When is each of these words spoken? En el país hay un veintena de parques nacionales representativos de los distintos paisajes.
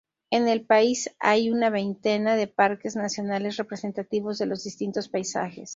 En 0.31 0.47
el 0.47 0.65
país 0.65 1.11
hay 1.19 1.51
un 1.51 1.59
veintena 1.71 2.35
de 2.35 2.47
parques 2.47 2.95
nacionales 2.95 3.57
representativos 3.57 4.39
de 4.39 4.47
los 4.47 4.63
distintos 4.63 5.07
paisajes. 5.07 5.69